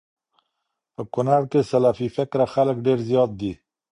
[0.93, 3.51] په کونړ کي سلفي فکره خلک ډير زيات دي